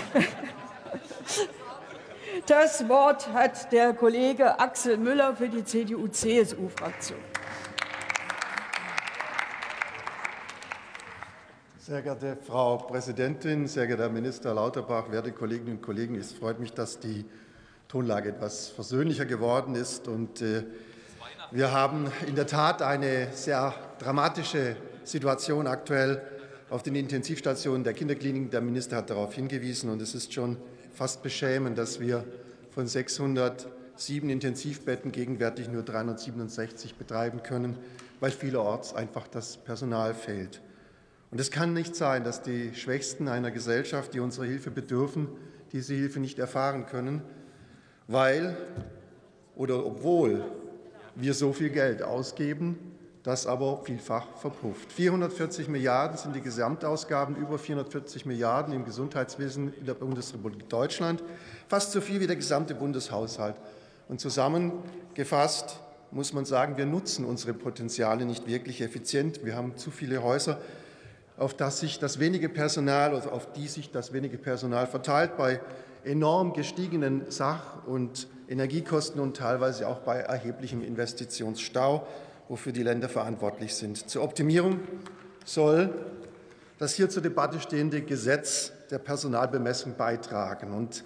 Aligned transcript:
Das 2.46 2.88
Wort 2.88 3.32
hat 3.32 3.72
der 3.72 3.92
Kollege 3.92 4.60
Axel 4.60 4.98
Müller 4.98 5.34
für 5.34 5.48
die 5.48 5.64
CDU-CSU-Fraktion. 5.64 7.18
Sehr 11.78 12.02
geehrte 12.02 12.36
Frau 12.46 12.76
Präsidentin, 12.76 13.66
sehr 13.66 13.88
geehrter 13.88 14.04
Herr 14.04 14.10
Minister 14.10 14.54
Lauterbach, 14.54 15.10
werte 15.10 15.32
Kolleginnen 15.32 15.78
und 15.78 15.82
Kollegen! 15.82 16.14
Es 16.14 16.32
freut 16.32 16.60
mich, 16.60 16.72
dass 16.72 17.00
die 17.00 17.24
Tonlage 17.88 18.28
etwas 18.28 18.68
versöhnlicher 18.68 19.24
geworden 19.24 19.74
ist. 19.74 20.06
Und 20.06 20.42
äh, 20.42 20.64
wir 21.50 21.72
haben 21.72 22.12
in 22.26 22.36
der 22.36 22.46
Tat 22.46 22.80
eine 22.80 23.28
sehr 23.32 23.74
dramatische 23.98 24.76
Situation 25.02 25.66
aktuell 25.66 26.22
auf 26.68 26.82
den 26.82 26.96
Intensivstationen 26.96 27.84
der 27.84 27.92
Kinderkliniken. 27.92 28.50
Der 28.50 28.60
Minister 28.60 28.96
hat 28.96 29.10
darauf 29.10 29.34
hingewiesen. 29.34 29.90
Und 29.90 30.02
es 30.02 30.14
ist 30.14 30.32
schon 30.32 30.56
fast 30.92 31.22
beschämend, 31.22 31.78
dass 31.78 32.00
wir 32.00 32.24
von 32.70 32.86
607 32.86 34.28
Intensivbetten 34.28 35.12
gegenwärtig 35.12 35.68
nur 35.68 35.82
367 35.82 36.96
betreiben 36.96 37.42
können, 37.42 37.78
weil 38.20 38.30
vielerorts 38.30 38.94
einfach 38.94 39.28
das 39.28 39.56
Personal 39.58 40.14
fehlt. 40.14 40.60
Und 41.30 41.40
es 41.40 41.50
kann 41.50 41.72
nicht 41.72 41.94
sein, 41.94 42.24
dass 42.24 42.42
die 42.42 42.74
Schwächsten 42.74 43.28
einer 43.28 43.50
Gesellschaft, 43.50 44.14
die 44.14 44.20
unsere 44.20 44.46
Hilfe 44.46 44.70
bedürfen, 44.70 45.28
diese 45.72 45.94
Hilfe 45.94 46.20
nicht 46.20 46.38
erfahren 46.38 46.86
können, 46.86 47.22
weil 48.06 48.56
oder 49.56 49.84
obwohl 49.84 50.44
wir 51.14 51.34
so 51.34 51.52
viel 51.52 51.70
Geld 51.70 52.02
ausgeben, 52.02 52.95
das 53.26 53.44
aber 53.44 53.80
vielfach 53.82 54.24
verpufft. 54.36 54.92
440 54.92 55.66
Milliarden 55.66 56.16
sind 56.16 56.36
die 56.36 56.40
Gesamtausgaben, 56.40 57.34
über 57.34 57.58
440 57.58 58.24
Milliarden 58.24 58.72
im 58.72 58.84
Gesundheitswesen 58.84 59.74
in 59.74 59.84
der 59.84 59.94
Bundesrepublik 59.94 60.68
Deutschland, 60.68 61.24
fast 61.66 61.90
so 61.90 62.00
viel 62.00 62.20
wie 62.20 62.28
der 62.28 62.36
gesamte 62.36 62.76
Bundeshaushalt. 62.76 63.56
Und 64.08 64.20
zusammengefasst 64.20 65.80
muss 66.12 66.32
man 66.32 66.44
sagen, 66.44 66.76
wir 66.76 66.86
nutzen 66.86 67.24
unsere 67.24 67.52
Potenziale 67.52 68.24
nicht 68.24 68.46
wirklich 68.46 68.80
effizient. 68.80 69.44
Wir 69.44 69.56
haben 69.56 69.76
zu 69.76 69.90
viele 69.90 70.22
Häuser, 70.22 70.60
auf 71.36 71.52
das 71.52 71.80
sich 71.80 71.98
das 71.98 72.20
wenige 72.20 72.48
Personal, 72.48 73.12
also 73.12 73.30
auf 73.30 73.52
die 73.54 73.66
sich 73.66 73.90
das 73.90 74.12
wenige 74.12 74.38
Personal 74.38 74.86
verteilt, 74.86 75.36
bei 75.36 75.60
enorm 76.04 76.52
gestiegenen 76.52 77.24
Sach- 77.28 77.84
und 77.86 78.28
Energiekosten 78.48 79.20
und 79.20 79.36
teilweise 79.36 79.88
auch 79.88 79.98
bei 79.98 80.18
erheblichem 80.18 80.80
Investitionsstau 80.80 82.06
wofür 82.48 82.72
die 82.72 82.82
Länder 82.82 83.08
verantwortlich 83.08 83.74
sind. 83.74 84.08
Zur 84.08 84.22
Optimierung 84.22 84.80
soll 85.44 85.92
das 86.78 86.94
hier 86.94 87.08
zur 87.08 87.22
Debatte 87.22 87.60
stehende 87.60 88.02
Gesetz 88.02 88.72
der 88.90 88.98
Personalbemessung 88.98 89.96
beitragen. 89.96 90.72
Und 90.72 91.04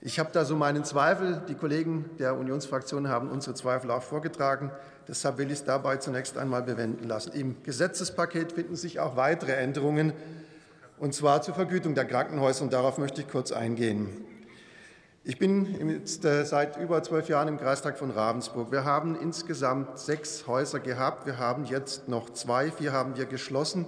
ich 0.00 0.18
habe 0.18 0.30
da 0.32 0.44
so 0.44 0.56
meinen 0.56 0.84
Zweifel. 0.84 1.42
Die 1.48 1.54
Kollegen 1.54 2.10
der 2.18 2.36
Unionsfraktion 2.36 3.08
haben 3.08 3.30
unsere 3.30 3.54
Zweifel 3.54 3.90
auch 3.90 4.02
vorgetragen. 4.02 4.70
Deshalb 5.08 5.38
will 5.38 5.46
ich 5.46 5.54
es 5.54 5.64
dabei 5.64 5.96
zunächst 5.96 6.36
einmal 6.36 6.62
bewenden 6.62 7.08
lassen. 7.08 7.32
Im 7.32 7.62
Gesetzespaket 7.62 8.52
finden 8.52 8.76
sich 8.76 9.00
auch 9.00 9.16
weitere 9.16 9.52
Änderungen, 9.52 10.12
und 10.98 11.14
zwar 11.14 11.42
zur 11.42 11.54
Vergütung 11.54 11.94
der 11.94 12.04
Krankenhäuser. 12.04 12.64
Und 12.64 12.72
darauf 12.72 12.98
möchte 12.98 13.22
ich 13.22 13.28
kurz 13.28 13.50
eingehen. 13.50 14.08
Ich 15.24 15.38
bin 15.38 15.88
jetzt 15.88 16.24
äh, 16.24 16.44
seit 16.44 16.78
über 16.78 17.00
zwölf 17.04 17.28
Jahren 17.28 17.46
im 17.46 17.56
Kreistag 17.56 17.96
von 17.96 18.10
Ravensburg. 18.10 18.72
Wir 18.72 18.84
haben 18.84 19.14
insgesamt 19.14 19.96
sechs 20.00 20.48
Häuser 20.48 20.80
gehabt. 20.80 21.26
Wir 21.26 21.38
haben 21.38 21.64
jetzt 21.64 22.08
noch 22.08 22.30
zwei, 22.30 22.72
vier 22.72 22.92
haben 22.92 23.16
wir 23.16 23.26
geschlossen, 23.26 23.86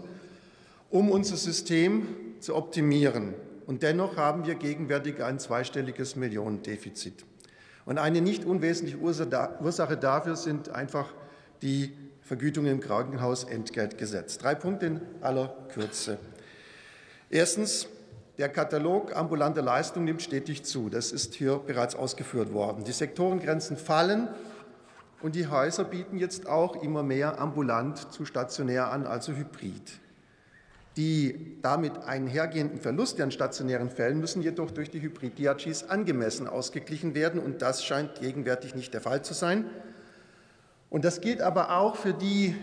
um 0.91 1.11
unser 1.11 1.37
System 1.37 2.07
zu 2.39 2.55
optimieren. 2.55 3.35
Und 3.67 3.83
dennoch 3.83 4.17
haben 4.17 4.47
wir 4.47 4.55
gegenwärtig 4.55 5.25
ein 5.25 5.41
zweistelliges 5.41 6.15
Millionendefizit. 6.15 7.25
Und 7.85 7.99
eine 7.99 8.21
nicht 8.21 8.45
unwesentliche 8.45 8.99
Ursache 8.99 9.97
dafür 9.97 10.37
sind 10.37 10.69
einfach 10.69 11.13
die 11.63 11.97
Vergütungen 12.21 12.71
im 12.75 12.81
Krankenhausentgeltgesetz. 12.81 14.39
Drei 14.39 14.55
Punkte 14.55 14.87
in 14.87 15.01
aller 15.21 15.49
Kürze. 15.75 16.17
Erstens, 17.29 17.89
der 18.39 18.49
Katalog 18.49 19.17
ambulanter 19.17 19.63
Leistungen 19.63 20.07
nimmt 20.07 20.23
stetig 20.23 20.65
zu. 20.65 20.89
Das 20.89 21.13
ist 21.13 21.35
hier 21.35 21.59
bereits 21.59 21.95
ausgeführt 21.95 22.53
worden. 22.53 22.85
Die 22.85 22.93
Sektorengrenzen 22.93 23.77
fallen 23.77 24.29
und 25.23 25.35
die 25.35 25.47
Häuser 25.47 25.85
bieten 25.85 26.19
jetzt 26.19 26.49
auch 26.49 26.83
immer 26.83 27.03
mehr 27.03 27.41
ambulant 27.41 28.13
zu 28.13 28.25
stationär 28.25 28.91
an, 28.91 29.07
also 29.07 29.33
hybrid. 29.33 30.01
Die 30.97 31.57
damit 31.61 31.99
einhergehenden 32.05 32.79
Verluste 32.79 33.25
an 33.25 33.33
stationären 33.33 33.91
Fällen 33.91 34.21
müssen 34.21 34.43
jedoch 34.43 34.71
durch 34.71 34.91
die 34.91 35.01
Hybrid-DRGs 35.01 35.89
angemessen 35.89 36.47
ausgeglichen 36.47 37.15
werden, 37.15 37.41
und 37.41 37.63
das 37.63 37.85
scheint 37.85 38.21
gegenwärtig 38.21 38.75
nicht 38.75 38.95
der 38.95 39.01
Fall 39.01 39.25
zu 39.25 39.35
sein. 39.35 39.65
Und 40.91 41.05
das 41.05 41.21
gilt 41.21 41.41
aber 41.41 41.79
auch 41.79 41.97
für 41.97 42.13
die 42.13 42.55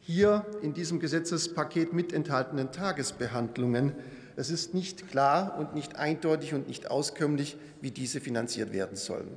hier 0.00 0.46
in 0.62 0.74
diesem 0.74 0.98
Gesetzespaket 0.98 1.92
mit 1.92 2.12
enthaltenen 2.12 2.72
Tagesbehandlungen. 2.72 3.92
Es 4.38 4.50
ist 4.50 4.72
nicht 4.72 5.08
klar 5.10 5.56
und 5.58 5.74
nicht 5.74 5.96
eindeutig 5.96 6.54
und 6.54 6.68
nicht 6.68 6.92
auskömmlich, 6.92 7.56
wie 7.80 7.90
diese 7.90 8.20
finanziert 8.20 8.72
werden 8.72 8.96
sollen. 8.96 9.36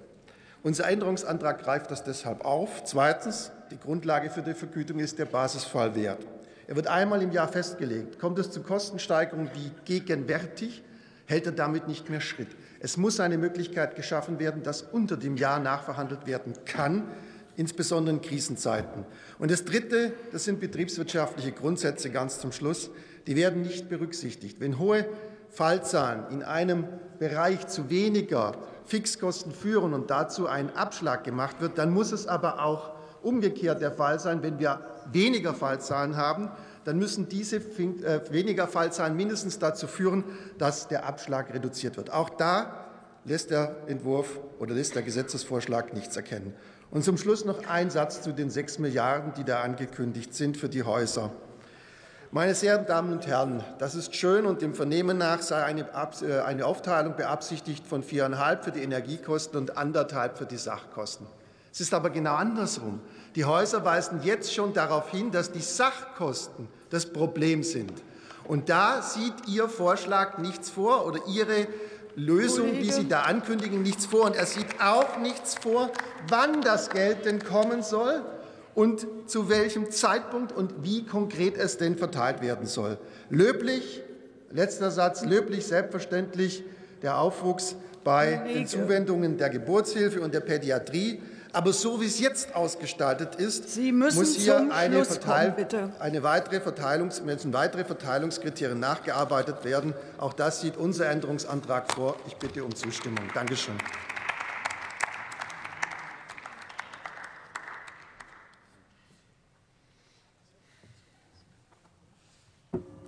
Unser 0.61 0.87
Änderungsantrag 0.87 1.63
greift 1.63 1.89
das 1.89 2.03
deshalb 2.03 2.45
auf. 2.45 2.83
Zweitens. 2.83 3.51
Die 3.71 3.79
Grundlage 3.79 4.29
für 4.29 4.43
die 4.43 4.53
Vergütung 4.53 4.99
ist 4.99 5.17
der 5.17 5.25
Basisfallwert. 5.25 6.19
Er 6.67 6.75
wird 6.75 6.85
einmal 6.85 7.23
im 7.23 7.31
Jahr 7.31 7.47
festgelegt. 7.47 8.19
Kommt 8.19 8.37
es 8.37 8.51
zu 8.51 8.61
Kostensteigerungen 8.61 9.49
wie 9.55 9.71
gegenwärtig, 9.85 10.83
hält 11.25 11.47
er 11.47 11.53
damit 11.53 11.87
nicht 11.87 12.11
mehr 12.11 12.21
Schritt. 12.21 12.49
Es 12.79 12.95
muss 12.95 13.19
eine 13.19 13.39
Möglichkeit 13.39 13.95
geschaffen 13.95 14.37
werden, 14.37 14.61
dass 14.61 14.83
unter 14.83 15.17
dem 15.17 15.35
Jahr 15.35 15.59
nachverhandelt 15.59 16.27
werden 16.27 16.53
kann, 16.65 17.07
insbesondere 17.55 18.17
in 18.17 18.21
Krisenzeiten. 18.21 19.05
Und 19.39 19.49
das 19.49 19.65
Dritte, 19.65 20.13
das 20.31 20.43
sind 20.43 20.59
betriebswirtschaftliche 20.59 21.53
Grundsätze 21.53 22.11
ganz 22.11 22.39
zum 22.39 22.51
Schluss 22.51 22.91
die 23.27 23.35
werden 23.35 23.61
nicht 23.61 23.89
berücksichtigt. 23.89 24.59
Wenn 24.59 24.79
hohe 24.79 25.05
Fallzahlen 25.49 26.23
in 26.31 26.43
einem 26.43 26.87
Bereich 27.19 27.67
zu 27.67 27.89
weniger 27.89 28.53
Fixkosten 28.85 29.51
führen 29.51 29.93
und 29.93 30.09
dazu 30.09 30.47
ein 30.47 30.75
Abschlag 30.75 31.23
gemacht 31.23 31.61
wird, 31.61 31.77
dann 31.77 31.91
muss 31.91 32.11
es 32.11 32.27
aber 32.27 32.63
auch 32.63 32.93
umgekehrt 33.21 33.81
der 33.81 33.91
Fall 33.91 34.19
sein, 34.19 34.41
wenn 34.41 34.59
wir 34.59 34.81
weniger 35.11 35.53
Fallzahlen 35.53 36.17
haben, 36.17 36.49
dann 36.83 36.97
müssen 36.97 37.29
diese 37.29 37.57
äh, 37.57 38.21
weniger 38.31 38.67
Fallzahlen 38.67 39.15
mindestens 39.15 39.59
dazu 39.59 39.87
führen, 39.87 40.23
dass 40.57 40.87
der 40.87 41.05
Abschlag 41.05 41.53
reduziert 41.53 41.97
wird. 41.97 42.11
Auch 42.11 42.29
da 42.29 42.87
lässt 43.25 43.51
der 43.51 43.75
Entwurf 43.87 44.39
oder 44.59 44.73
lässt 44.73 44.95
der 44.95 45.03
Gesetzesvorschlag 45.03 45.93
nichts 45.93 46.15
erkennen. 46.15 46.53
Und 46.89 47.03
zum 47.03 47.17
Schluss 47.17 47.45
noch 47.45 47.67
ein 47.67 47.89
Satz 47.89 48.21
zu 48.21 48.33
den 48.33 48.49
sechs 48.49 48.79
Milliarden, 48.79 49.33
die 49.37 49.43
da 49.43 49.61
angekündigt 49.61 50.33
sind 50.33 50.57
für 50.57 50.69
die 50.69 50.83
Häuser. 50.83 51.31
Meine 52.33 52.55
sehr 52.55 52.75
verehrten 52.75 52.87
Damen 52.87 53.11
und 53.11 53.27
Herren, 53.27 53.61
das 53.77 53.93
ist 53.93 54.15
schön 54.15 54.45
und 54.45 54.61
dem 54.61 54.73
Vernehmen 54.73 55.17
nach 55.17 55.41
sei 55.41 55.65
eine, 55.65 55.81
äh, 56.21 56.39
eine 56.39 56.65
Aufteilung 56.65 57.17
beabsichtigt 57.17 57.85
von 57.85 58.03
viereinhalb 58.03 58.63
für 58.63 58.71
die 58.71 58.81
Energiekosten 58.81 59.59
und 59.59 59.77
anderthalb 59.77 60.37
für 60.37 60.45
die 60.45 60.55
Sachkosten. 60.55 61.27
Es 61.73 61.81
ist 61.81 61.93
aber 61.93 62.09
genau 62.09 62.35
andersrum. 62.35 63.01
Die 63.35 63.43
Häuser 63.43 63.83
weisen 63.83 64.21
jetzt 64.23 64.53
schon 64.53 64.73
darauf 64.73 65.11
hin, 65.11 65.31
dass 65.31 65.51
die 65.51 65.59
Sachkosten 65.59 66.69
das 66.89 67.05
Problem 67.05 67.63
sind. 67.63 67.91
Und 68.45 68.69
da 68.69 69.01
sieht 69.01 69.49
Ihr 69.49 69.67
Vorschlag 69.67 70.37
nichts 70.37 70.69
vor 70.69 71.05
oder 71.05 71.19
Ihre 71.27 71.67
Lösung, 72.15 72.79
die 72.79 72.91
Sie 72.91 73.09
da 73.09 73.23
ankündigen, 73.23 73.81
nichts 73.81 74.05
vor. 74.05 74.27
Und 74.27 74.37
er 74.37 74.45
sieht 74.45 74.81
auch 74.81 75.17
nichts 75.17 75.55
vor, 75.61 75.91
wann 76.29 76.61
das 76.61 76.91
Geld 76.91 77.25
denn 77.25 77.43
kommen 77.43 77.83
soll 77.83 78.21
und 78.75 79.05
zu 79.27 79.49
welchem 79.49 79.91
Zeitpunkt 79.91 80.51
und 80.51 80.83
wie 80.83 81.05
konkret 81.05 81.57
es 81.57 81.77
denn 81.77 81.97
verteilt 81.97 82.41
werden 82.41 82.65
soll. 82.65 82.97
Löblich, 83.29 84.01
letzter 84.51 84.91
Satz, 84.91 85.23
löblich 85.25 85.65
selbstverständlich 85.65 86.63
der 87.01 87.17
Aufwuchs 87.17 87.75
bei 88.03 88.41
den 88.53 88.67
Zuwendungen 88.67 89.37
der 89.37 89.49
Geburtshilfe 89.49 90.21
und 90.21 90.33
der 90.33 90.41
Pädiatrie. 90.41 91.21
Aber 91.53 91.73
so 91.73 91.99
wie 91.99 92.05
es 92.05 92.19
jetzt 92.19 92.55
ausgestaltet 92.55 93.35
ist, 93.35 93.77
muss 93.91 94.35
hier 94.35 94.71
eine, 94.71 95.03
Verteil 95.03 95.51
kommen, 95.51 95.93
eine 95.99 96.23
weitere 96.23 96.61
Verteilungs 96.61 97.21
müssen 97.21 97.51
weitere 97.51 97.83
Verteilungskriterien 97.83 98.79
nachgearbeitet 98.79 99.65
werden. 99.65 99.93
Auch 100.17 100.31
das 100.31 100.61
sieht 100.61 100.77
unser 100.77 101.09
Änderungsantrag 101.09 101.91
vor. 101.91 102.15
Ich 102.25 102.37
bitte 102.37 102.63
um 102.63 102.73
Zustimmung. 102.73 103.25
Dankeschön. 103.33 103.75